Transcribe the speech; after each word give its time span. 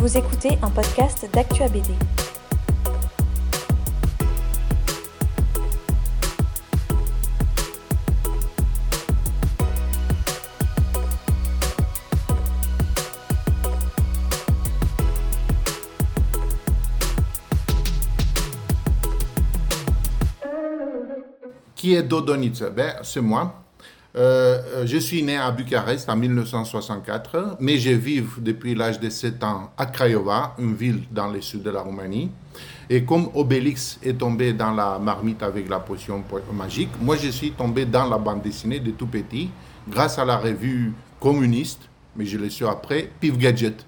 Vous 0.00 0.16
écoutez 0.16 0.56
un 0.62 0.70
podcast 0.70 1.28
d'Actua 1.30 1.68
BD. 1.68 1.90
Qui 21.76 21.94
est 21.94 22.02
Dodonice 22.02 22.62
ben, 22.62 22.94
C'est 23.02 23.20
moi. 23.20 23.69
Euh, 24.16 24.84
je 24.86 24.96
suis 24.98 25.22
né 25.22 25.36
à 25.36 25.50
Bucarest 25.52 26.08
en 26.08 26.16
1964, 26.16 27.58
mais 27.60 27.78
je 27.78 27.90
vis 27.90 28.22
depuis 28.38 28.74
l'âge 28.74 28.98
de 28.98 29.08
7 29.08 29.42
ans 29.44 29.70
à 29.78 29.86
Craiova, 29.86 30.54
une 30.58 30.74
ville 30.74 31.02
dans 31.10 31.28
le 31.28 31.40
sud 31.40 31.62
de 31.62 31.70
la 31.70 31.80
Roumanie. 31.82 32.30
Et 32.88 33.04
comme 33.04 33.28
Obélix 33.34 34.00
est 34.02 34.18
tombé 34.18 34.52
dans 34.52 34.72
la 34.72 34.98
marmite 34.98 35.44
avec 35.44 35.68
la 35.68 35.78
potion 35.78 36.24
magique, 36.52 36.90
moi 37.00 37.16
je 37.16 37.28
suis 37.28 37.52
tombé 37.52 37.84
dans 37.84 38.08
la 38.08 38.18
bande 38.18 38.42
dessinée 38.42 38.80
de 38.80 38.90
tout 38.90 39.06
petit, 39.06 39.48
grâce 39.88 40.18
à 40.18 40.24
la 40.24 40.38
revue 40.38 40.92
communiste, 41.20 41.82
mais 42.16 42.26
je 42.26 42.36
l'ai 42.36 42.50
su 42.50 42.66
après, 42.66 43.10
Pif 43.20 43.38
Gadget. 43.38 43.86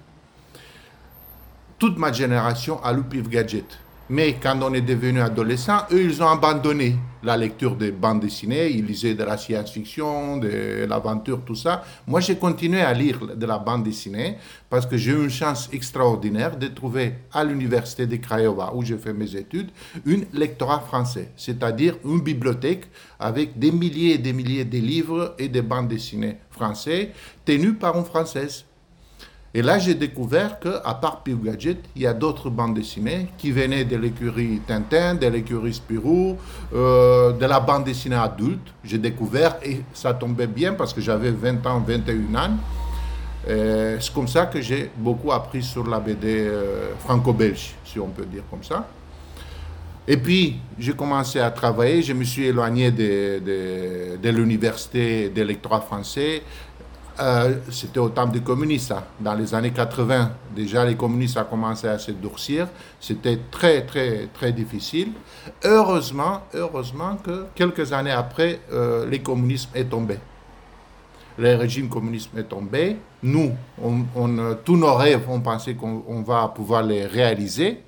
Toute 1.77 1.97
ma 1.97 2.13
génération 2.13 2.81
a 2.81 2.93
lu 2.93 3.03
Pif 3.03 3.27
Gadget. 3.27 3.77
Mais 4.09 4.37
quand 4.41 4.57
on 4.61 4.73
est 4.73 4.81
devenu 4.81 5.19
adolescent, 5.19 5.79
eux, 5.91 6.03
ils 6.03 6.23
ont 6.23 6.29
abandonné 6.29 6.95
la 7.23 7.37
lecture 7.37 7.75
des 7.75 7.91
bandes 7.91 8.19
dessinées. 8.19 8.69
Ils 8.69 8.85
lisaient 8.85 9.15
de 9.15 9.23
la 9.23 9.37
science-fiction, 9.37 10.37
de 10.37 10.85
l'aventure, 10.87 11.41
tout 11.45 11.55
ça. 11.55 11.83
Moi, 12.05 12.19
j'ai 12.19 12.35
continué 12.35 12.81
à 12.81 12.93
lire 12.93 13.19
de 13.35 13.45
la 13.45 13.57
bande 13.57 13.83
dessinée 13.83 14.37
parce 14.69 14.85
que 14.85 14.97
j'ai 14.97 15.11
eu 15.11 15.23
une 15.23 15.29
chance 15.29 15.69
extraordinaire 15.71 16.57
de 16.57 16.67
trouver 16.67 17.13
à 17.31 17.43
l'université 17.43 18.05
de 18.07 18.15
Craiova, 18.17 18.73
où 18.73 18.83
j'ai 18.83 18.97
fait 18.97 19.13
mes 19.13 19.35
études, 19.35 19.69
une 20.05 20.25
lectorat 20.33 20.79
français, 20.79 21.29
c'est-à-dire 21.35 21.97
une 22.03 22.21
bibliothèque 22.21 22.85
avec 23.19 23.57
des 23.57 23.71
milliers 23.71 24.13
et 24.13 24.17
des 24.17 24.33
milliers 24.33 24.65
de 24.65 24.77
livres 24.77 25.35
et 25.39 25.47
de 25.47 25.61
bandes 25.61 25.87
dessinées 25.87 26.37
français 26.49 27.11
tenus 27.45 27.75
par 27.79 27.97
une 27.97 28.05
Française. 28.05 28.65
Et 29.55 29.61
là, 29.61 29.77
j'ai 29.77 29.93
découvert 29.93 30.59
qu'à 30.59 30.93
part 30.95 31.21
Pif 31.21 31.39
Gadget, 31.43 31.77
il 31.95 32.01
y 32.01 32.07
a 32.07 32.13
d'autres 32.13 32.49
bandes 32.49 32.73
dessinées 32.73 33.27
qui 33.37 33.51
venaient 33.51 33.85
de 33.85 33.95
l'écurie 33.97 34.59
Tintin, 34.65 35.13
de 35.13 35.27
l'écurie 35.27 35.75
Spirou, 35.75 36.37
euh, 36.73 37.33
de 37.33 37.45
la 37.45 37.59
bande 37.59 37.83
dessinée 37.83 38.15
adulte. 38.15 38.73
J'ai 38.83 38.97
découvert, 38.97 39.57
et 39.63 39.81
ça 39.93 40.15
tombait 40.15 40.47
bien 40.47 40.73
parce 40.73 40.91
que 40.91 41.01
j'avais 41.01 41.29
20 41.29 41.67
ans, 41.67 41.83
21 41.85 42.35
ans. 42.35 42.57
C'est 43.45 44.13
comme 44.13 44.27
ça 44.27 44.47
que 44.47 44.59
j'ai 44.59 44.89
beaucoup 44.97 45.31
appris 45.31 45.61
sur 45.61 45.85
la 45.85 45.99
BD 45.99 46.47
euh, 46.47 46.95
franco-belge, 46.97 47.75
si 47.85 47.99
on 47.99 48.07
peut 48.07 48.25
dire 48.25 48.43
comme 48.49 48.63
ça. 48.63 48.87
Et 50.07 50.17
puis, 50.17 50.59
j'ai 50.77 50.93
commencé 50.93 51.39
à 51.39 51.49
travailler, 51.51 52.01
je 52.01 52.11
me 52.11 52.25
suis 52.25 52.45
éloigné 52.45 52.91
de, 52.91 53.39
de, 53.39 54.17
de 54.21 54.29
l'université 54.29 55.31
français 55.87 56.41
euh, 57.19 57.59
c'était 57.69 57.99
au 57.99 58.09
temps 58.09 58.25
des 58.25 58.41
communistes, 58.41 58.87
ça. 58.87 59.05
dans 59.19 59.35
les 59.35 59.53
années 59.53 59.71
80. 59.71 60.31
Déjà, 60.55 60.83
les 60.83 60.95
communistes 60.95 61.37
ont 61.37 61.43
commencé 61.43 61.87
à 61.87 61.99
se 61.99 62.11
durcir. 62.11 62.67
C'était 62.99 63.39
très, 63.51 63.85
très, 63.85 64.27
très 64.33 64.51
difficile. 64.51 65.09
Heureusement, 65.63 66.41
heureusement 66.53 67.17
que 67.17 67.45
quelques 67.53 67.93
années 67.93 68.11
après, 68.11 68.61
euh, 68.71 69.05
le 69.05 69.17
communisme 69.19 69.69
est 69.75 69.85
tombé. 69.85 70.17
Le 71.37 71.55
régime 71.55 71.89
communiste 71.89 72.31
est 72.37 72.43
tombé. 72.43 72.97
Nous, 73.21 73.51
on, 73.81 74.55
tous 74.63 74.77
nos 74.77 74.93
rêves, 74.95 75.25
on 75.27 75.39
pensait 75.39 75.75
qu'on 75.75 76.21
va 76.21 76.47
pouvoir 76.47 76.83
les 76.83 77.05
réaliser. 77.05 77.79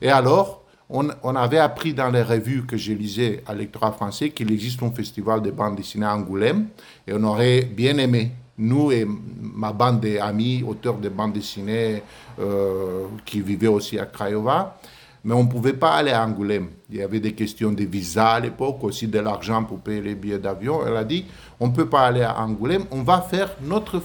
Et 0.00 0.10
alors, 0.10 0.62
on, 0.88 1.08
on, 1.22 1.36
avait 1.36 1.58
appris 1.58 1.94
dans 1.94 2.10
les 2.10 2.22
revues 2.22 2.64
que 2.66 2.76
je 2.76 2.92
lisais 2.92 3.42
à 3.46 3.54
l'électorat 3.54 3.92
français 3.92 4.30
qu'il 4.30 4.50
existe 4.52 4.82
un 4.82 4.90
festival 4.90 5.42
de 5.42 5.50
bande 5.50 5.76
dessinée 5.76 6.06
à 6.06 6.14
Angoulême. 6.14 6.68
Et 7.06 7.12
on 7.12 7.22
aurait 7.24 7.62
bien 7.62 7.98
aimé 7.98 8.32
nous 8.62 8.92
et 8.92 9.06
ma 9.40 9.72
bande 9.72 10.00
d'amis, 10.00 10.64
auteurs 10.66 10.98
de 10.98 11.08
bandes 11.08 11.32
dessinées, 11.32 12.02
euh, 12.38 13.06
qui 13.24 13.40
vivaient 13.40 13.66
aussi 13.68 13.98
à 13.98 14.06
Craiova, 14.06 14.78
mais 15.24 15.34
on 15.34 15.44
ne 15.44 15.48
pouvait 15.48 15.74
pas 15.74 15.92
aller 15.92 16.10
à 16.10 16.24
Angoulême. 16.24 16.68
Il 16.90 16.96
y 16.96 17.02
avait 17.02 17.20
des 17.20 17.32
questions 17.32 17.72
de 17.72 17.84
visa 17.84 18.30
à 18.30 18.40
l'époque, 18.40 18.82
aussi 18.82 19.06
de 19.06 19.18
l'argent 19.18 19.62
pour 19.64 19.78
payer 19.78 20.00
les 20.00 20.14
billets 20.14 20.38
d'avion. 20.38 20.80
Elle 20.86 20.96
a 20.96 21.04
dit, 21.04 21.26
on 21.60 21.68
ne 21.68 21.72
peut 21.72 21.88
pas 21.88 22.06
aller 22.06 22.22
à 22.22 22.40
Angoulême, 22.40 22.84
on 22.90 23.02
va 23.02 23.20
faire 23.20 23.50
notre 23.62 24.02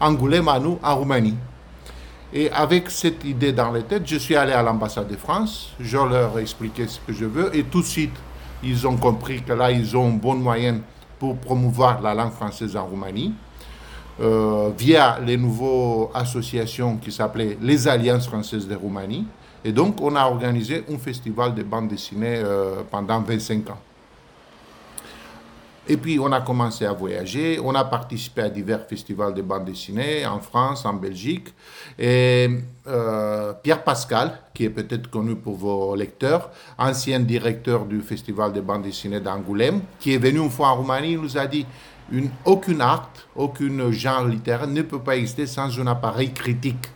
Angoulême 0.00 0.48
à 0.48 0.58
nous 0.58 0.78
en 0.82 0.96
Roumanie. 0.96 1.36
Et 2.32 2.50
avec 2.52 2.90
cette 2.90 3.24
idée 3.24 3.52
dans 3.52 3.72
la 3.72 3.82
tête, 3.82 4.02
je 4.06 4.16
suis 4.16 4.36
allé 4.36 4.52
à 4.52 4.62
l'ambassade 4.62 5.08
de 5.08 5.16
France, 5.16 5.72
je 5.80 5.96
leur 5.96 6.38
ai 6.38 6.42
expliqué 6.42 6.86
ce 6.86 7.00
que 7.00 7.12
je 7.12 7.24
veux, 7.24 7.54
et 7.56 7.64
tout 7.64 7.80
de 7.80 7.86
suite, 7.86 8.14
ils 8.62 8.86
ont 8.86 8.96
compris 8.96 9.42
que 9.42 9.52
là, 9.52 9.72
ils 9.72 9.96
ont 9.96 10.08
un 10.08 10.16
bon 10.16 10.36
moyen 10.36 10.80
pour 11.18 11.36
promouvoir 11.36 12.00
la 12.00 12.14
langue 12.14 12.32
française 12.32 12.76
en 12.76 12.86
Roumanie. 12.86 13.34
Euh, 14.20 14.70
via 14.76 15.18
les 15.24 15.38
nouvelles 15.38 16.08
associations 16.12 16.98
qui 16.98 17.10
s'appelaient 17.10 17.56
les 17.62 17.88
Alliances 17.88 18.26
françaises 18.26 18.68
de 18.68 18.74
Roumanie. 18.74 19.26
Et 19.64 19.72
donc, 19.72 19.98
on 20.02 20.14
a 20.14 20.24
organisé 20.26 20.84
un 20.92 20.98
festival 20.98 21.54
de 21.54 21.62
bande 21.62 21.88
dessinée 21.88 22.36
euh, 22.44 22.82
pendant 22.90 23.20
25 23.22 23.70
ans. 23.70 23.78
Et 25.92 25.96
puis, 25.96 26.20
on 26.20 26.30
a 26.30 26.40
commencé 26.40 26.86
à 26.86 26.92
voyager. 26.92 27.58
On 27.60 27.74
a 27.74 27.84
participé 27.84 28.42
à 28.42 28.48
divers 28.48 28.86
festivals 28.86 29.34
de 29.34 29.42
bande 29.42 29.64
dessinée 29.64 30.24
en 30.24 30.38
France, 30.38 30.84
en 30.84 30.92
Belgique. 30.94 31.48
Et 31.98 32.48
euh, 32.86 33.52
Pierre 33.60 33.82
Pascal, 33.82 34.38
qui 34.54 34.66
est 34.66 34.70
peut-être 34.70 35.10
connu 35.10 35.34
pour 35.34 35.56
vos 35.56 35.96
lecteurs, 35.96 36.50
ancien 36.78 37.18
directeur 37.18 37.86
du 37.86 38.02
festival 38.02 38.52
de 38.52 38.60
bande 38.60 38.82
dessinée 38.82 39.18
d'Angoulême, 39.18 39.80
qui 39.98 40.14
est 40.14 40.18
venu 40.18 40.38
une 40.38 40.50
fois 40.50 40.68
en 40.68 40.76
Roumanie, 40.76 41.16
nous 41.16 41.36
a 41.36 41.48
dit 41.48 41.66
une, 42.12 42.30
aucun 42.44 42.78
art, 42.78 43.10
aucun 43.34 43.90
genre 43.90 44.28
littéraire 44.28 44.68
ne 44.68 44.82
peut 44.82 45.00
pas 45.00 45.16
exister 45.16 45.48
sans 45.48 45.76
un 45.76 45.88
appareil 45.88 46.32
critique. 46.32 46.86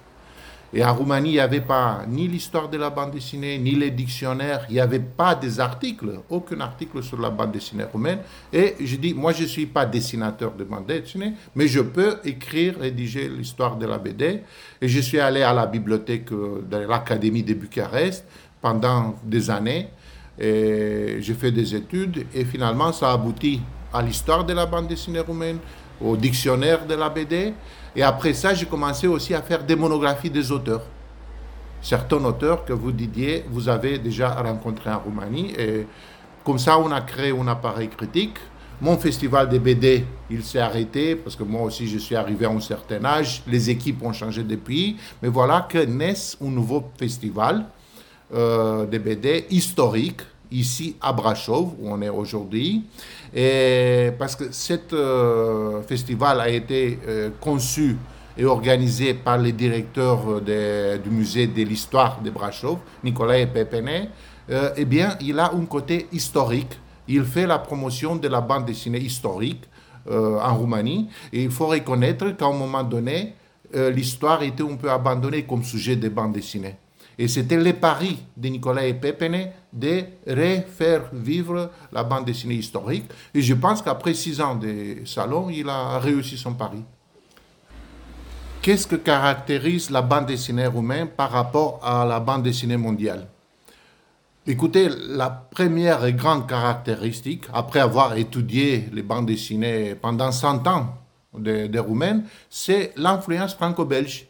Et 0.76 0.84
en 0.84 0.92
Roumanie, 0.92 1.30
il 1.30 1.32
n'y 1.34 1.38
avait 1.38 1.60
pas 1.60 2.02
ni 2.08 2.26
l'histoire 2.26 2.68
de 2.68 2.76
la 2.76 2.90
bande 2.90 3.12
dessinée, 3.12 3.58
ni 3.58 3.76
les 3.76 3.92
dictionnaires, 3.92 4.66
il 4.68 4.74
n'y 4.74 4.80
avait 4.80 4.98
pas 4.98 5.36
des 5.36 5.60
articles, 5.60 6.18
aucun 6.28 6.60
article 6.60 7.00
sur 7.00 7.20
la 7.20 7.30
bande 7.30 7.52
dessinée 7.52 7.84
roumaine. 7.84 8.18
Et 8.52 8.74
je 8.80 8.96
dis, 8.96 9.14
moi, 9.14 9.32
je 9.32 9.44
ne 9.44 9.48
suis 9.48 9.66
pas 9.66 9.86
dessinateur 9.86 10.50
de 10.50 10.64
bande 10.64 10.86
dessinée, 10.86 11.34
mais 11.54 11.68
je 11.68 11.80
peux 11.80 12.16
écrire, 12.24 12.74
rédiger 12.80 13.28
l'histoire 13.28 13.76
de 13.76 13.86
la 13.86 13.98
BD. 13.98 14.40
Et 14.80 14.88
je 14.88 14.98
suis 14.98 15.20
allé 15.20 15.42
à 15.42 15.52
la 15.52 15.66
bibliothèque 15.66 16.30
de 16.30 16.76
l'Académie 16.76 17.44
de 17.44 17.54
Bucarest 17.54 18.24
pendant 18.60 19.14
des 19.22 19.50
années. 19.50 19.90
Et 20.36 21.18
j'ai 21.20 21.34
fait 21.34 21.52
des 21.52 21.72
études 21.76 22.26
et 22.34 22.44
finalement, 22.44 22.92
ça 22.92 23.10
a 23.10 23.14
abouti 23.14 23.60
à 23.92 24.02
l'histoire 24.02 24.44
de 24.44 24.52
la 24.52 24.66
bande 24.66 24.88
dessinée 24.88 25.20
roumaine, 25.20 25.58
au 26.04 26.16
dictionnaire 26.16 26.86
de 26.86 26.94
la 26.94 27.08
BD. 27.08 27.54
Et 27.96 28.02
après 28.02 28.34
ça, 28.34 28.54
j'ai 28.54 28.66
commencé 28.66 29.06
aussi 29.06 29.34
à 29.34 29.42
faire 29.42 29.64
des 29.64 29.76
monographies 29.76 30.30
des 30.30 30.50
auteurs. 30.52 30.82
Certains 31.80 32.24
auteurs 32.24 32.64
que 32.64 32.72
vous, 32.72 32.92
Didier, 32.92 33.44
vous 33.50 33.68
avez 33.68 33.98
déjà 33.98 34.30
rencontrés 34.30 34.90
en 34.90 34.98
Roumanie. 34.98 35.52
Et 35.58 35.86
comme 36.44 36.58
ça, 36.58 36.78
on 36.78 36.90
a 36.90 37.00
créé 37.00 37.30
un 37.30 37.46
appareil 37.46 37.88
critique. 37.88 38.38
Mon 38.80 38.98
festival 38.98 39.48
de 39.48 39.58
BD, 39.58 40.04
il 40.30 40.42
s'est 40.42 40.58
arrêté 40.58 41.14
parce 41.14 41.36
que 41.36 41.44
moi 41.44 41.62
aussi, 41.62 41.86
je 41.86 41.98
suis 41.98 42.16
arrivé 42.16 42.44
à 42.46 42.50
un 42.50 42.60
certain 42.60 43.04
âge. 43.04 43.42
Les 43.46 43.70
équipes 43.70 44.02
ont 44.02 44.12
changé 44.12 44.42
depuis. 44.42 44.96
Mais 45.22 45.28
voilà 45.28 45.66
que 45.68 45.78
naît 45.78 46.14
un 46.42 46.50
nouveau 46.50 46.84
festival 46.98 47.66
euh, 48.34 48.84
de 48.86 48.98
BD 48.98 49.46
historique 49.50 50.22
ici 50.54 50.96
à 51.00 51.12
Brasov, 51.12 51.74
où 51.78 51.90
on 51.90 52.00
est 52.00 52.08
aujourd'hui. 52.08 52.84
Parce 54.18 54.36
que 54.36 54.52
ce 54.52 54.74
euh, 54.92 55.82
festival 55.82 56.40
a 56.40 56.48
été 56.48 56.98
euh, 57.06 57.30
conçu 57.40 57.96
et 58.36 58.44
organisé 58.44 59.14
par 59.14 59.38
le 59.38 59.52
directeur 59.52 60.40
du 60.40 61.10
musée 61.10 61.46
de 61.46 61.62
l'histoire 61.62 62.20
de 62.20 62.30
Brasov, 62.30 62.78
Nicolas 63.04 63.46
Pepenet, 63.46 64.08
euh, 64.50 64.70
eh 64.76 64.84
bien, 64.84 65.16
il 65.20 65.38
a 65.38 65.52
un 65.52 65.64
côté 65.66 66.08
historique. 66.12 66.78
Il 67.06 67.24
fait 67.24 67.46
la 67.46 67.58
promotion 67.58 68.16
de 68.16 68.28
la 68.28 68.40
bande 68.40 68.64
dessinée 68.66 68.98
historique 68.98 69.64
en 70.06 70.54
Roumanie. 70.54 71.08
Et 71.32 71.44
il 71.44 71.50
faut 71.50 71.66
reconnaître 71.66 72.30
qu'à 72.36 72.46
un 72.46 72.52
moment 72.52 72.82
donné, 72.82 73.34
l'histoire 73.72 74.42
était 74.42 74.62
un 74.62 74.76
peu 74.76 74.90
abandonnée 74.90 75.44
comme 75.44 75.62
sujet 75.62 75.96
de 75.96 76.08
bande 76.10 76.32
dessinée. 76.32 76.76
Et 77.18 77.28
c'était 77.28 77.56
le 77.56 77.72
pari 77.72 78.18
de 78.36 78.48
Nicolas 78.48 78.86
et 78.86 78.92
de 78.92 80.04
refaire 80.26 81.02
vivre 81.12 81.70
la 81.92 82.04
bande 82.04 82.24
dessinée 82.24 82.54
historique. 82.54 83.04
Et 83.32 83.42
je 83.42 83.54
pense 83.54 83.82
qu'après 83.82 84.14
six 84.14 84.40
ans 84.40 84.56
de 84.56 85.04
salon, 85.04 85.48
il 85.50 85.68
a 85.68 85.98
réussi 85.98 86.36
son 86.36 86.54
pari. 86.54 86.82
Qu'est-ce 88.62 88.86
que 88.86 88.96
caractérise 88.96 89.90
la 89.90 90.00
bande 90.00 90.26
dessinée 90.26 90.66
roumaine 90.66 91.08
par 91.08 91.30
rapport 91.30 91.80
à 91.84 92.04
la 92.04 92.18
bande 92.18 92.42
dessinée 92.42 92.78
mondiale? 92.78 93.28
Écoutez, 94.46 94.90
la 95.08 95.30
première 95.30 96.04
et 96.04 96.12
grande 96.12 96.46
caractéristique, 96.46 97.44
après 97.52 97.80
avoir 97.80 98.14
étudié 98.16 98.88
les 98.92 99.02
bandes 99.02 99.26
dessinées 99.26 99.94
pendant 99.94 100.30
100 100.32 100.66
ans 100.66 100.98
des 101.38 101.68
de 101.68 101.78
Roumaines, 101.78 102.24
c'est 102.50 102.92
l'influence 102.96 103.54
franco-belge. 103.54 104.26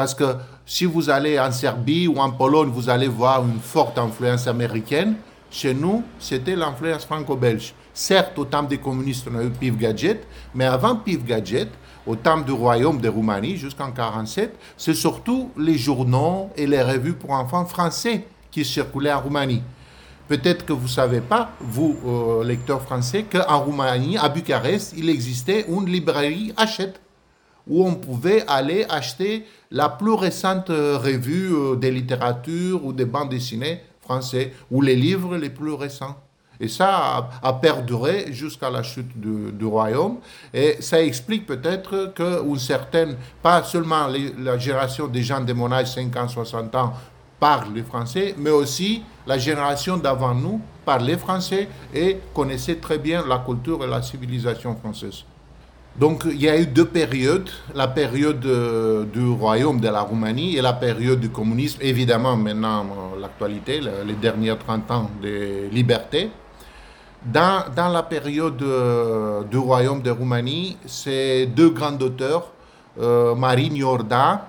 Parce 0.00 0.14
que 0.14 0.36
si 0.64 0.86
vous 0.86 1.10
allez 1.10 1.38
en 1.38 1.52
Serbie 1.52 2.08
ou 2.08 2.16
en 2.16 2.30
Pologne, 2.30 2.70
vous 2.70 2.88
allez 2.88 3.06
voir 3.06 3.44
une 3.44 3.60
forte 3.60 3.98
influence 3.98 4.46
américaine. 4.46 5.16
Chez 5.50 5.74
nous, 5.74 6.02
c'était 6.18 6.56
l'influence 6.56 7.04
franco-belge. 7.04 7.74
Certes, 7.92 8.38
au 8.38 8.46
temps 8.46 8.62
des 8.62 8.78
communistes, 8.78 9.28
on 9.30 9.38
a 9.38 9.42
eu 9.42 9.50
Pif 9.50 9.76
Gadget, 9.76 10.26
mais 10.54 10.64
avant 10.64 10.96
Pif 10.96 11.22
Gadget, 11.22 11.68
au 12.06 12.16
temps 12.16 12.40
du 12.40 12.50
royaume 12.52 12.98
de 12.98 13.10
Roumanie, 13.10 13.58
jusqu'en 13.58 13.88
1947, 13.88 14.58
c'est 14.78 14.94
surtout 14.94 15.50
les 15.58 15.76
journaux 15.76 16.48
et 16.56 16.66
les 16.66 16.80
revues 16.82 17.12
pour 17.12 17.32
enfants 17.32 17.66
français 17.66 18.24
qui 18.50 18.64
circulaient 18.64 19.12
en 19.12 19.20
Roumanie. 19.20 19.62
Peut-être 20.28 20.64
que 20.64 20.72
vous 20.72 20.84
ne 20.84 20.88
savez 20.88 21.20
pas, 21.20 21.50
vous, 21.60 21.94
euh, 22.06 22.42
lecteurs 22.42 22.80
français, 22.80 23.26
qu'en 23.30 23.58
Roumanie, 23.58 24.16
à 24.16 24.30
Bucarest, 24.30 24.94
il 24.96 25.10
existait 25.10 25.66
une 25.68 25.84
librairie 25.84 26.54
Hachette, 26.56 27.02
où 27.68 27.86
on 27.86 27.94
pouvait 27.94 28.44
aller 28.46 28.84
acheter 28.88 29.46
la 29.70 29.88
plus 29.88 30.14
récente 30.14 30.70
euh, 30.70 30.98
revue 30.98 31.52
euh, 31.52 31.76
de 31.76 31.88
littérature 31.88 32.84
ou 32.84 32.92
des 32.92 33.04
bandes 33.04 33.30
dessinées 33.30 33.80
français, 34.00 34.52
ou 34.70 34.82
les 34.82 34.96
livres 34.96 35.36
les 35.36 35.50
plus 35.50 35.72
récents. 35.72 36.16
Et 36.58 36.68
ça 36.68 37.30
a, 37.42 37.52
perduré 37.54 38.32
jusqu'à 38.32 38.68
la 38.68 38.82
chute 38.82 39.18
du, 39.18 39.64
royaume. 39.64 40.18
Et 40.52 40.76
ça 40.80 41.02
explique 41.02 41.46
peut-être 41.46 42.12
qu'une 42.14 42.58
certaine, 42.58 43.16
pas 43.42 43.62
seulement 43.62 44.08
la 44.38 44.58
génération 44.58 45.06
des 45.06 45.22
gens 45.22 45.40
de 45.40 45.54
mon 45.54 45.72
âge, 45.72 45.94
50, 45.94 46.28
60 46.28 46.74
ans, 46.74 46.92
parle 47.38 47.72
le 47.74 47.82
français, 47.82 48.34
mais 48.36 48.50
aussi 48.50 49.02
la 49.26 49.38
génération 49.38 49.96
d'avant 49.96 50.34
nous 50.34 50.60
parlait 50.84 51.16
français 51.16 51.68
et 51.94 52.18
connaissait 52.34 52.76
très 52.76 52.98
bien 52.98 53.26
la 53.26 53.38
culture 53.38 53.82
et 53.82 53.86
la 53.86 54.02
civilisation 54.02 54.76
française. 54.76 55.24
Donc 55.98 56.22
il 56.24 56.40
y 56.40 56.48
a 56.48 56.56
eu 56.58 56.66
deux 56.66 56.86
périodes, 56.86 57.50
la 57.74 57.88
période 57.88 58.44
euh, 58.46 59.04
du 59.04 59.28
royaume 59.28 59.80
de 59.80 59.88
la 59.88 60.02
Roumanie 60.02 60.56
et 60.56 60.62
la 60.62 60.72
période 60.72 61.20
du 61.20 61.30
communisme, 61.30 61.78
évidemment 61.82 62.36
maintenant 62.36 62.84
euh, 62.84 63.20
l'actualité, 63.20 63.80
les 64.06 64.14
derniers 64.14 64.56
30 64.56 64.90
ans 64.90 65.10
de 65.20 65.68
liberté. 65.70 66.30
Dans, 67.22 67.64
la 67.76 68.02
période 68.02 68.62
euh, 68.62 69.42
du 69.44 69.58
royaume 69.58 70.00
de 70.00 70.10
Roumanie, 70.10 70.78
c'est 70.86 71.46
deux 71.46 71.70
grands 71.70 71.98
auteurs, 71.98 72.52
Marine 73.36 73.76
Iorda 73.76 74.48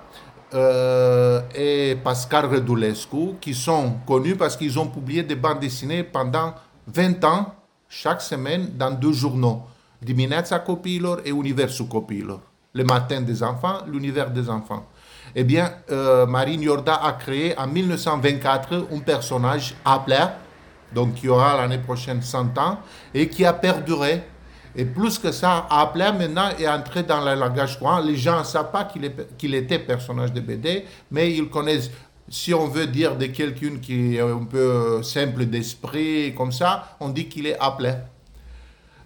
et 1.54 1.96
Pascal 2.02 2.46
Redulescu, 2.46 3.34
qui 3.40 3.54
sont 3.54 3.94
connus 4.06 4.36
parce 4.36 4.56
qu'ils 4.56 4.78
ont 4.78 4.86
publié 4.88 5.22
des 5.22 5.36
bandes 5.36 5.60
dessinées 5.60 6.02
pendant 6.02 6.54
20 6.88 7.24
ans, 7.24 7.54
chaque 7.88 8.20
semaine, 8.20 8.70
dans 8.76 8.90
deux 8.90 9.12
journaux, 9.12 9.62
Dimineața 10.02 10.58
Copiilor 10.58 11.20
et 11.24 11.30
Universul 11.30 11.86
Copiilor. 11.86 12.40
Le 12.74 12.84
matin 12.84 13.20
des 13.20 13.42
enfants, 13.42 13.80
l'univers 13.86 14.30
des 14.30 14.48
enfants. 14.48 14.86
Eh 15.34 15.44
bien, 15.44 15.72
euh, 15.90 16.26
Marine 16.26 16.66
a 16.86 17.12
créé 17.12 17.56
en 17.58 17.66
1924 17.66 18.88
un 18.92 18.98
personnage 19.00 19.74
appelé, 19.84 20.18
donc 20.94 21.14
qui 21.14 21.28
aura 21.28 21.56
l'année 21.56 21.78
prochaine 21.78 22.22
100 22.22 22.58
ans, 22.58 22.78
et 23.14 23.28
qui 23.28 23.44
a 23.44 23.52
perduré 23.52 24.22
et 24.74 24.84
plus 24.86 25.18
que 25.18 25.32
ça, 25.32 25.66
appelé 25.68 26.10
maintenant 26.12 26.48
est 26.58 26.66
entré 26.66 27.02
dans 27.02 27.22
le 27.22 27.38
langage 27.38 27.78
courant. 27.78 28.00
Les 28.00 28.16
gens 28.16 28.38
ne 28.38 28.44
savent 28.44 28.70
pas 28.70 28.88
qu'il 29.38 29.54
était 29.54 29.78
personnage 29.78 30.32
de 30.32 30.40
BD, 30.40 30.84
mais 31.10 31.30
ils 31.30 31.48
connaissent. 31.48 31.90
Si 32.28 32.54
on 32.54 32.68
veut 32.68 32.86
dire 32.86 33.16
de 33.16 33.26
quelqu'un 33.26 33.76
qui 33.82 34.16
est 34.16 34.20
un 34.20 34.44
peu 34.44 35.02
simple 35.02 35.44
d'esprit, 35.44 36.34
comme 36.34 36.52
ça, 36.52 36.96
on 37.00 37.10
dit 37.10 37.28
qu'il 37.28 37.46
est 37.46 37.58
appelé. 37.58 37.92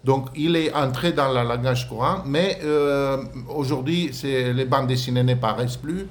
Donc, 0.07 0.29
il 0.37 0.55
est 0.55 0.73
entré 0.73 1.11
dans 1.11 1.27
le 1.27 1.45
langage 1.45 1.89
courant, 1.89 2.19
mais 2.25 2.59
euh, 2.63 3.17
aujourd'hui, 3.53 4.09
les 4.23 4.63
bandes 4.63 4.87
dessinées 4.87 5.21
ne 5.21 5.35
paraissent 5.35 5.75
plus. 5.75 6.07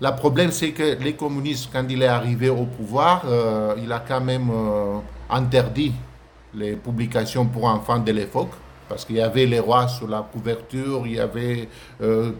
Le 0.00 0.10
problème, 0.16 0.50
c'est 0.50 0.72
que 0.72 1.00
les 1.00 1.12
communistes, 1.12 1.68
quand 1.72 1.84
il 1.88 2.02
est 2.02 2.08
arrivé 2.08 2.48
au 2.48 2.64
pouvoir, 2.64 3.22
euh, 3.24 3.76
il 3.80 3.92
a 3.92 4.00
quand 4.00 4.20
même 4.20 4.50
euh, 4.50 4.98
interdit 5.30 5.92
les 6.54 6.74
publications 6.74 7.46
pour 7.46 7.66
enfants 7.66 8.00
de 8.00 8.10
l'époque 8.10 8.50
parce 8.88 9.04
qu'il 9.04 9.16
y 9.16 9.20
avait 9.20 9.46
les 9.46 9.60
rois 9.60 9.86
sous 9.86 10.08
la 10.08 10.22
couverture, 10.32 11.02
il 11.06 11.14
y 11.14 11.20
avait 11.20 11.68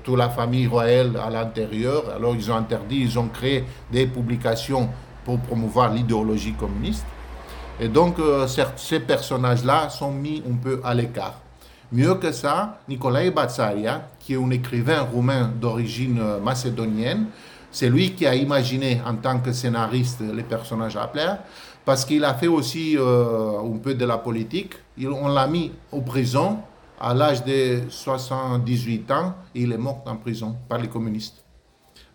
toute 0.05 0.17
la 0.17 0.29
famille 0.29 0.69
royale 0.69 1.21
à 1.25 1.29
l'intérieur. 1.29 2.05
Alors 2.15 2.37
ils 2.37 2.51
ont 2.53 2.57
interdit, 2.57 3.01
ils 3.01 3.19
ont 3.19 3.27
créé 3.27 3.65
des 3.91 4.07
publications 4.07 4.89
pour 5.25 5.41
promouvoir 5.41 5.93
l'idéologie 5.93 6.53
communiste. 6.53 7.05
Et 7.81 7.89
donc 7.89 8.19
euh, 8.19 8.47
ces 8.77 9.01
personnages-là 9.01 9.91
sont 9.91 10.13
mis 10.13 10.43
un 10.49 10.55
peu 10.55 10.81
à 10.85 10.95
l'écart. 10.95 11.41
Mieux 11.93 12.15
que 12.15 12.33
ça, 12.33 12.81
Nicolae 12.89 13.31
Batsaria, 13.31 14.09
qui 14.19 14.35
est 14.35 14.37
un 14.37 14.51
écrivain 14.51 15.03
roumain 15.03 15.51
d'origine 15.61 16.19
euh, 16.21 16.41
macédonienne, 16.41 17.27
c'est 17.71 17.89
lui 17.89 18.15
qui 18.15 18.27
a 18.27 18.35
imaginé 18.35 19.01
en 19.07 19.15
tant 19.17 19.39
que 19.39 19.53
scénariste 19.53 20.21
les 20.21 20.43
personnages 20.43 20.97
à 20.97 21.07
plaire, 21.07 21.39
parce 21.85 22.05
qu'il 22.05 22.25
a 22.25 22.35
fait 22.35 22.47
aussi 22.47 22.97
un 22.99 23.79
peu 23.79 23.95
de 23.95 24.05
la 24.05 24.19
politique 24.19 24.75
on 25.05 25.29
l'a 25.29 25.47
mis 25.47 25.73
en 25.93 26.01
prison 26.01 26.59
à 26.99 27.13
l'âge 27.13 27.45
de 27.45 27.83
78 27.89 29.11
ans 29.11 29.35
et 29.55 29.63
il 29.63 29.73
est 29.73 29.79
mort 29.79 30.03
en 30.07 30.17
prison 30.17 30.57
par 30.69 30.79
les 30.79 30.89
communistes. 30.89 31.45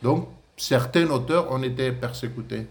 Donc, 0.02 0.28
certains 0.58 1.08
auteurs 1.10 1.52
ont 1.52 1.62
été 1.62 1.92
persécutés. 1.92 2.68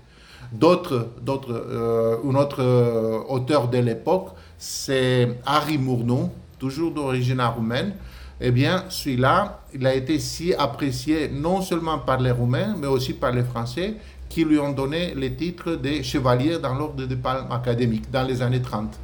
D'autres, 0.53 1.09
d'autres, 1.23 1.53
euh, 1.53 2.17
un 2.25 2.35
autre 2.35 2.61
euh, 2.61 3.21
auteur 3.29 3.69
de 3.69 3.79
l'époque, 3.79 4.31
c'est 4.59 5.39
Harry 5.47 5.79
Mournou, 5.79 6.31
toujours 6.59 6.93
d'origine 6.93 7.41
roumaine. 7.41 7.95
Eh 8.41 8.51
bien, 8.51 8.85
celui-là, 8.89 9.61
il 9.75 9.87
a 9.87 9.95
été 9.95 10.19
si 10.19 10.55
apprécié 10.55 11.29
non 11.29 11.61
seulement 11.61 11.99
par 11.99 12.21
les 12.21 12.31
Roumains, 12.31 12.75
mais 12.79 12.87
aussi 12.87 13.13
par 13.13 13.33
les 13.33 13.43
Français, 13.43 13.95
qui 14.31 14.45
lui 14.45 14.59
ont 14.59 14.73
donné 14.73 15.15
le 15.15 15.35
titre 15.35 15.73
de 15.73 16.03
chevalier 16.03 16.59
dans 16.59 16.75
l'ordre 16.75 17.05
de 17.07 17.15
palme 17.17 17.51
académique 17.53 18.11
dans 18.11 18.23
les 18.23 18.41
années 18.41 18.63
30. 18.63 18.99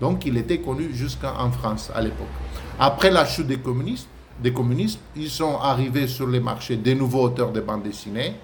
Donc 0.00 0.26
il 0.26 0.36
était 0.36 0.58
connu 0.58 0.92
jusqu'en 0.92 1.50
France 1.52 1.90
à 1.94 2.02
l'époque. 2.02 2.26
Après 2.78 3.10
la 3.10 3.24
chute 3.24 3.46
des 3.46 3.58
communistes, 3.58 4.08
des 4.42 4.52
communistes, 4.52 4.98
ils 5.16 5.30
sont 5.30 5.56
arrivés 5.58 6.08
sur 6.08 6.26
les 6.26 6.40
marchés 6.40 6.76
des 6.76 6.94
nouveaux 6.94 7.22
auteurs 7.22 7.52
de 7.52 7.60
bande 7.60 7.84
dessinée 7.84 8.34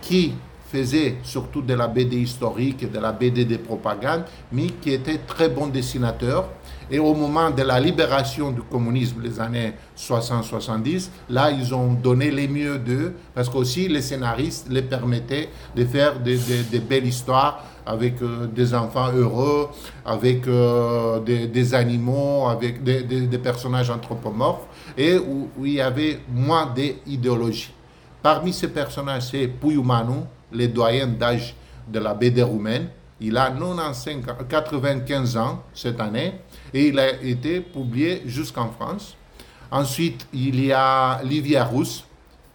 qui 0.00 0.32
faisaient 0.72 1.16
surtout 1.22 1.60
de 1.60 1.74
la 1.74 1.86
BD 1.86 2.16
historique 2.16 2.82
et 2.84 2.86
de 2.86 2.98
la 2.98 3.12
BD 3.12 3.44
de 3.44 3.58
propagande, 3.58 4.24
mais 4.50 4.66
qui 4.80 4.92
étaient 4.92 5.18
très 5.18 5.50
bons 5.50 5.66
dessinateurs. 5.66 6.48
Et 6.90 6.98
au 6.98 7.14
moment 7.14 7.50
de 7.50 7.62
la 7.62 7.78
libération 7.78 8.50
du 8.50 8.62
communisme, 8.62 9.20
les 9.22 9.38
années 9.38 9.74
60-70, 9.96 11.08
là, 11.30 11.50
ils 11.50 11.74
ont 11.74 11.92
donné 11.92 12.30
les 12.30 12.48
mieux 12.48 12.78
d'eux, 12.78 13.14
parce 13.34 13.48
qu'aussi 13.48 13.88
les 13.88 14.02
scénaristes 14.02 14.66
les 14.70 14.82
permettaient 14.82 15.48
de 15.76 15.84
faire 15.84 16.18
des, 16.18 16.38
belles 16.80 17.06
histoires 17.06 17.64
avec 17.84 18.20
euh, 18.22 18.46
des 18.46 18.74
enfants 18.74 19.10
heureux, 19.14 19.68
avec 20.04 20.46
euh, 20.46 21.20
des, 21.20 21.74
animaux, 21.74 22.48
avec 22.48 22.82
des, 22.82 23.38
personnages 23.38 23.90
anthropomorphes, 23.90 24.66
et 24.96 25.18
où, 25.18 25.48
il 25.64 25.74
y 25.74 25.80
avait 25.80 26.20
moins 26.32 26.72
d'idéologie. 26.74 27.72
Parmi 28.22 28.52
ces 28.52 28.68
personnages, 28.68 29.28
c'est 29.30 29.50
Manu, 29.82 30.20
le 30.52 30.68
doyen 30.68 31.06
d'âge 31.06 31.54
de 31.88 31.98
la 31.98 32.14
BD 32.14 32.42
roumaine. 32.42 32.88
Il 33.20 33.36
a 33.36 33.54
95 34.48 35.36
ans 35.36 35.62
cette 35.74 36.00
année 36.00 36.34
et 36.74 36.88
il 36.88 36.98
a 36.98 37.12
été 37.22 37.60
publié 37.60 38.22
jusqu'en 38.26 38.68
France. 38.70 39.16
Ensuite, 39.70 40.26
il 40.32 40.64
y 40.64 40.72
a 40.72 41.22
Livia 41.22 41.64
Rousse, 41.64 42.04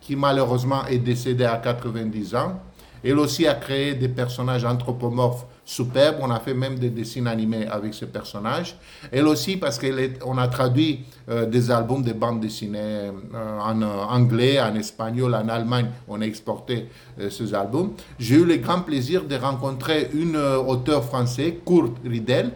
qui 0.01 0.15
malheureusement 0.15 0.85
est 0.85 0.99
décédée 0.99 1.45
à 1.45 1.57
90 1.57 2.35
ans. 2.35 2.59
Elle 3.03 3.19
aussi 3.19 3.47
a 3.47 3.55
créé 3.55 3.95
des 3.95 4.09
personnages 4.09 4.65
anthropomorphes 4.65 5.45
superbes. 5.67 6.17
On 6.21 6.31
a 6.31 6.39
fait 6.39 6.53
même 6.53 6.79
des 6.79 6.89
dessins 6.89 7.25
animés 7.25 7.67
avec 7.67 7.93
ces 7.93 8.05
personnages. 8.07 8.75
Elle 9.11 9.27
aussi, 9.27 9.57
parce 9.57 9.77
qu'on 9.77 10.37
a 10.37 10.47
traduit 10.47 11.01
euh, 11.29 11.45
des 11.45 11.69
albums 11.69 12.01
de 12.01 12.13
bandes 12.13 12.39
dessinées 12.39 13.11
euh, 13.33 13.59
en 13.59 13.81
euh, 13.81 14.03
anglais, 14.09 14.59
en 14.61 14.73
espagnol, 14.75 15.35
en 15.35 15.47
Allemagne. 15.49 15.87
On 16.07 16.21
a 16.21 16.25
exporté 16.25 16.87
ces 17.29 17.53
albums. 17.53 17.93
J'ai 18.17 18.35
eu 18.35 18.45
le 18.45 18.55
grand 18.57 18.81
plaisir 18.81 19.25
de 19.25 19.35
rencontrer 19.35 20.09
une 20.13 20.37
auteure 20.37 21.03
française, 21.03 21.53
Kurt 21.65 21.93
Riedel, 22.05 22.51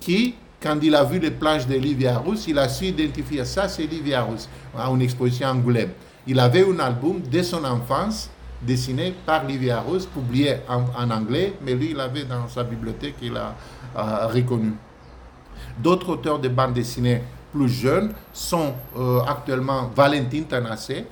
qui 0.00 0.34
quand 0.60 0.78
il 0.82 0.94
a 0.96 1.04
vu 1.04 1.20
les 1.20 1.30
planches 1.30 1.68
de 1.68 1.76
Livia 1.76 2.18
Rousse, 2.18 2.48
il 2.48 2.58
a 2.58 2.68
su 2.68 2.86
identifier 2.86 3.44
ça, 3.44 3.68
c'est 3.68 3.86
Livia 3.86 4.22
Rousse, 4.22 4.48
à 4.76 4.88
une 4.90 5.02
exposition 5.02 5.46
Angoulême. 5.46 5.90
Il 6.26 6.40
avait 6.40 6.68
un 6.68 6.80
album 6.80 7.20
dès 7.30 7.44
son 7.44 7.64
enfance 7.64 8.28
dessiné 8.60 9.14
par 9.24 9.44
Livia 9.44 9.80
Rose, 9.80 10.06
publié 10.06 10.56
en, 10.68 11.10
anglais, 11.10 11.54
mais 11.62 11.74
lui, 11.74 11.90
il 11.92 12.00
avait 12.00 12.24
dans 12.24 12.48
sa 12.48 12.64
bibliothèque, 12.64 13.14
il 13.22 13.36
a 13.36 13.54
reconnu. 14.28 14.72
D'autres 15.78 16.10
auteurs 16.10 16.38
de 16.38 16.48
bandes 16.48 16.72
dessinées 16.74 17.22
plus 17.52 17.68
jeunes 17.68 18.12
sont 18.32 18.74
euh, 18.96 19.20
actuellement 19.20 19.90
Valentin 19.94 20.42
Tanassé, 20.42 21.06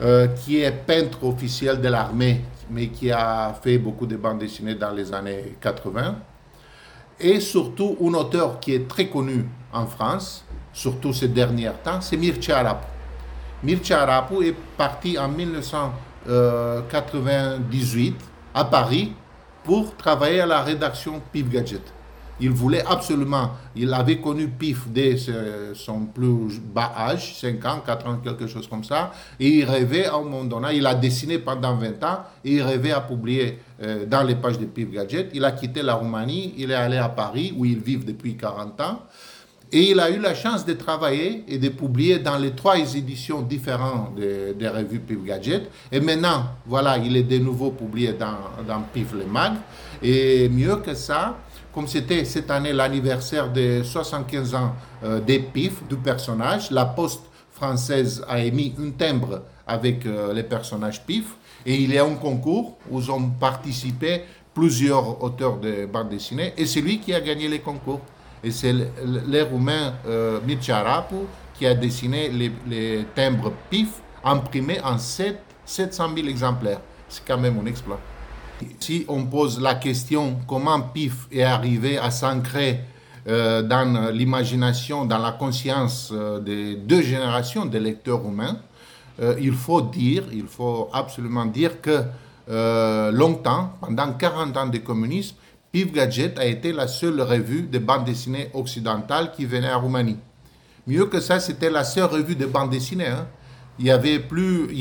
euh, 0.00 0.26
qui 0.28 0.60
est 0.60 0.72
peintre 0.72 1.22
officiel 1.24 1.80
de 1.80 1.88
l'armée, 1.88 2.44
mais 2.70 2.88
qui 2.88 3.10
a 3.10 3.54
fait 3.62 3.78
beaucoup 3.78 4.06
de 4.06 4.16
bandes 4.16 4.38
dessinées 4.38 4.74
dans 4.74 4.90
les 4.90 5.12
années 5.12 5.56
80. 5.60 6.16
Et 7.20 7.40
surtout, 7.40 7.96
un 8.02 8.14
auteur 8.14 8.58
qui 8.58 8.74
est 8.74 8.88
très 8.88 9.08
connu 9.08 9.46
en 9.72 9.86
France, 9.86 10.44
surtout 10.72 11.12
ces 11.12 11.28
derniers 11.28 11.70
temps, 11.84 12.00
c'est 12.00 12.16
Mircea 12.16 12.58
Arapu. 12.58 12.86
Mircea 13.62 14.00
Arapu 14.00 14.44
est 14.44 14.56
parti 14.76 15.16
en 15.16 15.28
1900 15.28 15.92
98 16.26 18.16
à 18.54 18.64
Paris 18.64 19.12
pour 19.62 19.96
travailler 19.96 20.40
à 20.40 20.46
la 20.46 20.62
rédaction 20.62 21.20
PIF 21.32 21.48
Gadget. 21.48 21.82
Il 22.40 22.50
voulait 22.50 22.84
absolument, 22.84 23.50
il 23.76 23.92
avait 23.94 24.18
connu 24.20 24.48
PIF 24.48 24.88
dès 24.88 25.16
son 25.74 26.06
plus 26.06 26.58
bas 26.60 26.92
âge, 26.96 27.36
5 27.36 27.64
ans, 27.64 27.82
4 27.86 28.06
ans, 28.08 28.16
quelque 28.16 28.48
chose 28.48 28.66
comme 28.66 28.82
ça, 28.82 29.12
et 29.38 29.48
il 29.48 29.64
rêvait 29.64 30.06
à 30.06 30.14
un 30.16 30.22
moment 30.22 30.44
donné, 30.44 30.74
il 30.74 30.86
a 30.86 30.94
dessiné 30.96 31.38
pendant 31.38 31.76
20 31.76 32.02
ans, 32.02 32.18
et 32.44 32.54
il 32.54 32.62
rêvait 32.62 32.90
à 32.90 33.00
publier 33.02 33.60
euh, 33.82 34.04
dans 34.04 34.24
les 34.24 34.34
pages 34.34 34.58
de 34.58 34.66
PIF 34.66 34.90
Gadget. 34.90 35.30
Il 35.32 35.44
a 35.44 35.52
quitté 35.52 35.82
la 35.82 35.94
Roumanie, 35.94 36.54
il 36.58 36.72
est 36.72 36.74
allé 36.74 36.96
à 36.96 37.08
Paris, 37.08 37.54
où 37.56 37.64
il 37.64 37.78
vit 37.78 37.98
depuis 37.98 38.36
40 38.36 38.80
ans, 38.80 39.02
et 39.74 39.90
il 39.90 39.98
a 39.98 40.08
eu 40.08 40.20
la 40.20 40.36
chance 40.36 40.64
de 40.64 40.72
travailler 40.74 41.42
et 41.48 41.58
de 41.58 41.68
publier 41.68 42.20
dans 42.20 42.38
les 42.38 42.52
trois 42.52 42.78
éditions 42.78 43.42
différentes 43.42 44.14
des, 44.14 44.68
revues 44.68 45.00
PIF 45.00 45.24
Gadget. 45.24 45.68
Et 45.90 45.98
maintenant, 45.98 46.44
voilà, 46.64 46.96
il 46.96 47.16
est 47.16 47.24
de 47.24 47.38
nouveau 47.38 47.72
publié 47.72 48.12
dans, 48.12 48.82
PIF 48.92 49.12
Le 49.14 49.26
Mag. 49.26 49.54
Et 50.00 50.48
mieux 50.48 50.76
que 50.76 50.94
ça, 50.94 51.38
comme 51.74 51.88
c'était 51.88 52.24
cette 52.24 52.52
année 52.52 52.72
l'anniversaire 52.72 53.50
des 53.50 53.82
75 53.82 54.54
ans 54.54 54.76
euh, 55.02 55.18
des 55.18 55.40
PIF, 55.40 55.82
du 55.88 55.96
personnage, 55.96 56.70
la 56.70 56.84
Poste 56.84 57.24
française 57.50 58.24
a 58.28 58.38
émis 58.38 58.76
un 58.78 58.90
timbre 58.92 59.42
avec 59.66 60.06
euh, 60.06 60.32
les 60.32 60.44
personnages 60.44 61.04
PIF. 61.04 61.34
Et 61.66 61.74
il 61.74 61.92
y 61.92 61.98
a 61.98 62.04
un 62.04 62.14
concours 62.14 62.78
où 62.88 63.00
ont 63.10 63.28
participé 63.40 64.22
plusieurs 64.54 65.20
auteurs 65.20 65.58
de 65.58 65.84
bande 65.86 66.10
dessinée. 66.10 66.52
Et 66.56 66.64
c'est 66.64 66.80
lui 66.80 67.00
qui 67.00 67.12
a 67.12 67.20
gagné 67.20 67.48
les 67.48 67.58
concours. 67.58 68.00
Et 68.44 68.50
c'est 68.50 68.72
le, 68.72 69.42
Roumain 69.42 69.94
euh, 70.06 70.38
qui 71.54 71.66
a 71.66 71.74
dessiné 71.74 72.28
les, 72.28 72.52
les, 72.66 73.06
timbres 73.14 73.52
PIF 73.70 74.00
imprimés 74.22 74.80
en 74.82 74.98
7, 74.98 75.38
700 75.64 76.10
000 76.14 76.28
exemplaires. 76.28 76.80
C'est 77.08 77.24
quand 77.26 77.38
même 77.38 77.58
un 77.58 77.66
exploit. 77.66 78.00
Si 78.78 79.04
on 79.08 79.24
pose 79.24 79.60
la 79.60 79.74
question 79.76 80.38
comment 80.46 80.80
PIF 80.80 81.26
est 81.32 81.42
arrivé 81.42 81.98
à 81.98 82.10
s'ancrer 82.10 82.80
euh, 83.26 83.62
dans 83.62 84.10
l'imagination, 84.10 85.06
dans 85.06 85.16
la 85.18 85.32
conscience 85.32 86.10
euh, 86.12 86.40
des 86.40 86.76
deux 86.76 87.00
générations 87.00 87.64
de 87.64 87.78
lecteurs 87.78 88.20
roumains, 88.20 88.58
euh, 89.20 89.36
il 89.40 89.52
faut 89.54 89.80
dire, 89.80 90.24
il 90.30 90.46
faut 90.46 90.90
absolument 90.92 91.46
dire 91.46 91.80
que 91.80 92.02
longtemps, 93.12 93.72
pendant 93.80 94.12
40 94.12 94.56
ans 94.58 94.66
de 94.66 94.76
communisme, 94.76 95.36
PIF 95.74 95.90
Gadget 95.90 96.38
a 96.38 96.46
été 96.46 96.72
la 96.72 96.86
seule 96.86 97.20
revue 97.20 97.62
de 97.62 97.80
bande 97.80 98.04
dessinée 98.04 98.48
occidentale 98.54 99.32
qui 99.32 99.44
venait 99.44 99.70
à 99.70 99.76
Roumanie. 99.76 100.18
Mieux 100.86 101.06
que 101.06 101.18
ça, 101.18 101.40
c'était 101.40 101.68
la 101.68 101.82
seule 101.82 102.04
revue 102.04 102.36
de 102.36 102.46
bande 102.46 102.70
dessinée. 102.70 103.08
Hein. 103.08 103.26
Il 103.80 103.86
n'y 103.86 103.90
avait, 103.90 104.22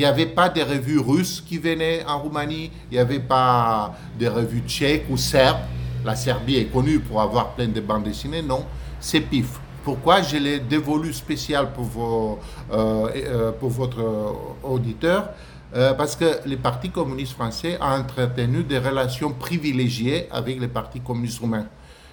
avait 0.05 0.27
pas 0.27 0.49
de 0.49 0.61
revues 0.61 0.99
russes 0.99 1.41
qui 1.41 1.57
venaient 1.57 2.05
en 2.05 2.19
Roumanie, 2.19 2.69
il 2.91 2.93
n'y 2.93 2.99
avait 2.99 3.19
pas 3.19 3.95
de 4.19 4.27
revues 4.27 4.61
tchèques 4.67 5.05
ou 5.09 5.17
serbes. 5.17 5.61
La 6.05 6.15
Serbie 6.15 6.57
est 6.57 6.71
connue 6.71 6.99
pour 6.99 7.23
avoir 7.23 7.55
plein 7.55 7.69
de 7.69 7.81
bandes 7.81 8.03
dessinées, 8.03 8.43
non, 8.43 8.63
c'est 8.99 9.21
PIF. 9.21 9.59
Pourquoi 9.83 10.21
je 10.21 10.37
l'ai 10.37 10.59
dévolu 10.59 11.11
spécial 11.11 11.73
pour, 11.73 12.39
euh, 12.71 13.09
euh, 13.15 13.51
pour 13.51 13.71
votre 13.71 14.35
auditeur? 14.61 15.29
Euh, 15.75 15.93
Parce 15.93 16.15
que 16.15 16.47
le 16.47 16.57
Parti 16.57 16.89
communiste 16.89 17.33
français 17.33 17.77
a 17.79 17.97
entretenu 17.99 18.63
des 18.63 18.79
relations 18.79 19.31
privilégiées 19.31 20.27
avec 20.31 20.59
le 20.59 20.67
Parti 20.67 20.99
communiste 20.99 21.39
roumain. 21.39 21.65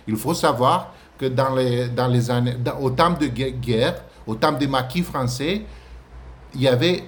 Il 0.07 0.17
faut 0.17 0.35
savoir 0.35 0.93
que 1.19 1.27
dans 1.27 1.55
les, 1.55 2.31
années, 2.31 2.57
au 2.81 2.91
temps 2.91 3.11
de 3.11 3.27
guerre, 3.27 4.03
au 4.27 4.35
temps 4.35 4.53
des 4.53 4.67
maquis 4.67 5.03
français, 5.03 5.63
il 6.55 6.63
y 6.63 6.69
avait 6.69 7.05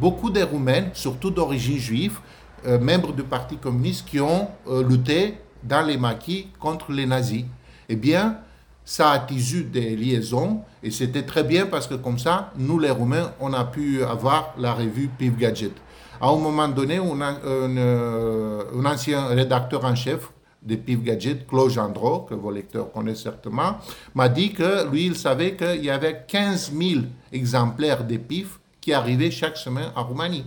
beaucoup 0.00 0.30
de 0.30 0.42
Roumains, 0.42 0.84
surtout 0.92 1.30
d'origine 1.30 1.78
juive, 1.78 2.18
euh, 2.66 2.78
membres 2.78 3.12
du 3.12 3.22
Parti 3.22 3.56
communiste, 3.56 4.06
qui 4.06 4.20
ont 4.20 4.48
euh, 4.68 4.82
lutté 4.86 5.38
dans 5.62 5.84
les 5.84 5.96
maquis 5.96 6.48
contre 6.60 6.92
les 6.92 7.06
nazis. 7.06 7.44
Eh 7.88 7.96
bien, 7.96 8.38
ça 8.84 9.10
a 9.10 9.18
tissu 9.18 9.64
des 9.64 9.96
liaisons 9.96 10.60
et 10.82 10.90
c'était 10.90 11.24
très 11.24 11.42
bien 11.42 11.66
parce 11.66 11.86
que 11.86 11.94
comme 11.94 12.18
ça, 12.18 12.52
nous 12.56 12.78
les 12.78 12.90
Roumains, 12.90 13.32
on 13.40 13.52
a 13.52 13.64
pu 13.64 14.02
avoir 14.04 14.54
la 14.58 14.74
revue 14.74 15.08
PIF 15.08 15.36
Gadget. 15.36 15.72
À 16.20 16.28
un 16.28 16.36
moment 16.36 16.68
donné, 16.68 16.98
euh, 16.98 18.62
un, 18.74 18.84
ancien 18.86 19.26
rédacteur 19.26 19.84
en 19.84 19.94
chef 19.94 20.30
de 20.62 20.76
PIF 20.76 21.02
Gadget, 21.02 21.46
Claude 21.46 21.70
Gendreau, 21.70 22.20
que 22.20 22.34
vos 22.34 22.50
lecteurs 22.50 22.90
connaissent 22.90 23.22
certainement, 23.22 23.78
m'a 24.14 24.28
dit 24.28 24.52
que 24.52 24.90
lui, 24.90 25.06
il 25.06 25.16
savait 25.16 25.54
qu'il 25.54 25.84
y 25.84 25.90
avait 25.90 26.24
15 26.26 26.72
000 26.72 27.02
exemplaires 27.32 28.04
de 28.04 28.16
PIF 28.16 28.58
qui 28.80 28.92
arrivait 28.92 29.30
chaque 29.30 29.56
semaine 29.56 29.90
en 29.94 30.04
Roumanie. 30.04 30.44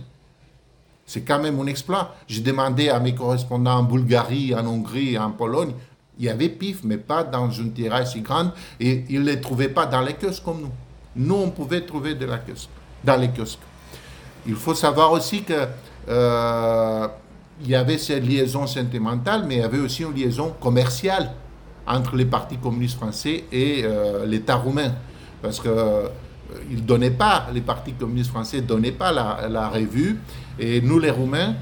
C'est 1.06 1.22
quand 1.22 1.40
même 1.40 1.58
un 1.58 1.66
exploit. 1.66 2.14
J'ai 2.26 2.40
demandé 2.40 2.88
à 2.88 3.00
mes 3.00 3.14
correspondants 3.14 3.78
en 3.78 3.82
Bulgarie, 3.82 4.54
en 4.54 4.66
Hongrie, 4.66 5.18
en 5.18 5.30
Pologne. 5.30 5.72
Il 6.18 6.24
y 6.24 6.28
avait 6.28 6.48
PIF, 6.48 6.80
mais 6.84 6.98
pas 6.98 7.24
dans 7.24 7.50
une 7.50 7.72
tirage 7.72 8.12
si 8.12 8.20
grande. 8.20 8.52
Et 8.78 9.04
ils 9.08 9.20
ne 9.20 9.26
les 9.26 9.40
trouvaient 9.40 9.68
pas 9.68 9.86
dans 9.86 10.02
les 10.02 10.14
kiosques 10.14 10.44
comme 10.44 10.60
nous. 10.62 10.72
Nous, 11.16 11.34
on 11.34 11.50
pouvait 11.50 11.80
trouver 11.80 12.14
de 12.14 12.26
la 12.26 12.38
kiosque, 12.38 12.68
dans 13.02 13.16
les 13.16 13.28
kiosques. 13.28 13.69
Il 14.46 14.54
faut 14.54 14.74
savoir 14.74 15.12
aussi 15.12 15.42
que 15.42 15.66
euh, 16.08 17.08
il 17.62 17.68
y 17.68 17.74
avait 17.74 17.98
cette 17.98 18.26
liaison 18.26 18.66
sentimentale, 18.66 19.44
mais 19.46 19.56
il 19.56 19.60
y 19.60 19.64
avait 19.64 19.78
aussi 19.80 20.02
une 20.02 20.14
liaison 20.14 20.54
commerciale 20.60 21.30
entre 21.86 22.16
les 22.16 22.24
partis 22.24 22.56
communistes 22.56 22.96
français 22.96 23.44
et 23.52 23.82
euh, 23.84 24.24
l'État 24.24 24.56
roumain. 24.56 24.92
Parce 25.42 25.60
que 25.60 25.68
euh, 25.68 26.08
ils 26.70 26.84
donnaient 26.84 27.10
pas, 27.10 27.46
les 27.52 27.60
partis 27.60 27.92
communistes 27.92 28.30
français 28.30 28.60
donnaient 28.60 28.92
pas 28.92 29.12
la, 29.12 29.68
revue. 29.68 30.18
Et 30.58 30.80
nous, 30.80 30.98
les 30.98 31.10
Roumains, 31.10 31.54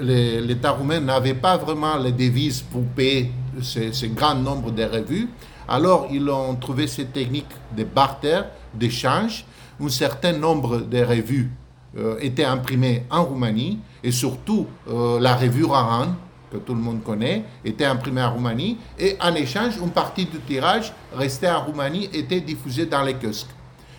l'État 0.00 0.70
roumain 0.70 1.00
n'avait 1.00 1.34
pas 1.34 1.56
vraiment 1.56 1.96
les 1.98 2.12
devises 2.12 2.62
pour 2.62 2.82
payer 2.82 3.30
ce, 3.60 4.06
grand 4.06 4.34
nombre 4.34 4.70
de 4.70 4.84
revues. 4.84 5.28
Alors, 5.68 6.08
ils 6.10 6.28
ont 6.28 6.54
trouvé 6.56 6.86
cette 6.86 7.12
technique 7.12 7.50
de 7.76 7.84
barter, 7.84 8.40
d'échange. 8.74 9.44
Un 9.80 9.88
certain 9.88 10.32
nombre 10.32 10.78
de 10.78 11.02
revues 11.02 11.50
euh, 11.96 12.16
étaient 12.20 12.44
imprimées 12.44 13.04
en 13.10 13.24
Roumanie. 13.24 13.78
Et 14.02 14.12
surtout, 14.12 14.66
euh, 14.88 15.20
la 15.20 15.36
revue 15.36 15.64
Raran, 15.64 16.14
que 16.50 16.56
tout 16.58 16.74
le 16.74 16.80
monde 16.80 17.02
connaît, 17.02 17.44
était 17.64 17.84
imprimée 17.84 18.22
en 18.22 18.32
Roumanie. 18.32 18.78
Et 18.98 19.16
en 19.20 19.34
échange, 19.34 19.76
une 19.76 19.90
partie 19.90 20.26
du 20.26 20.38
tirage 20.40 20.92
restait 21.14 21.50
en 21.50 21.64
Roumanie 21.64 22.08
était 22.12 22.40
diffusée 22.40 22.86
dans 22.86 23.02
les 23.02 23.14
kiosques. 23.14 23.50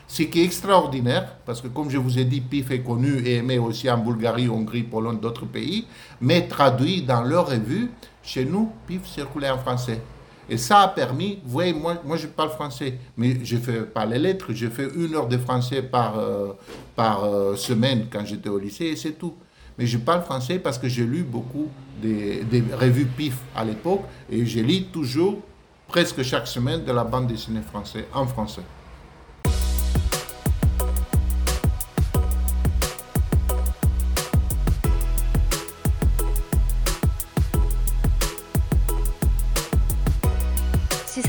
Ce 0.08 0.24
qui 0.24 0.42
est 0.42 0.46
extraordinaire, 0.46 1.38
parce 1.46 1.62
que 1.62 1.68
comme 1.68 1.90
je 1.90 1.98
vous 1.98 2.20
ai 2.20 2.26
dit, 2.26 2.42
PIF 2.42 2.72
est 2.72 2.82
connu 2.82 3.20
et 3.26 3.38
aimé 3.38 3.58
aussi 3.58 3.90
en 3.90 3.98
Bulgarie, 3.98 4.50
Hongrie, 4.50 4.84
Pologne, 4.84 5.20
d'autres 5.20 5.46
pays, 5.46 5.88
mais 6.22 6.48
traduit 6.48 7.02
dans 7.02 7.24
leur 7.24 7.48
revue, 7.48 7.90
chez 8.22 8.46
nous, 8.46 8.72
PIF 8.86 9.08
circulait 9.08 9.50
en 9.50 9.58
français. 9.58 10.02
Et 10.50 10.58
ça 10.58 10.82
a 10.82 10.88
permis, 10.90 11.40
vous 11.44 11.52
voyez, 11.52 11.74
moi, 11.74 12.18
je 12.18 12.28
parle 12.28 12.50
français, 12.50 12.98
mais 13.16 13.38
je 13.44 13.58
fais 13.58 13.82
pas 13.82 14.06
les 14.06 14.20
lettres, 14.20 14.48
je 14.54 14.68
fais 14.68 14.88
une 14.96 15.16
heure 15.16 15.28
de 15.28 15.38
français 15.38 15.82
par, 15.82 16.20
euh, 16.20 16.54
euh, 17.00 17.56
semaine 17.56 18.08
quand 18.12 18.26
j'étais 18.26 18.50
au 18.50 18.60
lycée 18.60 18.86
et 18.86 18.96
c'est 18.96 19.14
tout. 19.14 19.34
Mais 19.78 19.88
je 19.88 19.98
parle 19.98 20.22
français 20.22 20.60
parce 20.60 20.78
que 20.78 20.88
j'ai 20.88 21.06
lu 21.06 21.24
beaucoup 21.24 21.68
des, 22.02 22.44
des 22.44 22.64
revues 22.74 23.06
PIF 23.06 23.38
à 23.56 23.64
l'époque 23.64 24.02
et 24.30 24.46
je 24.46 24.60
lis 24.60 24.86
toujours, 24.92 25.40
presque 25.88 26.22
chaque 26.24 26.48
semaine, 26.48 26.84
de 26.84 26.92
la 26.92 27.04
bande 27.04 27.28
dessinée 27.28 27.62
française 27.62 28.04
en 28.14 28.28
français. 28.28 28.62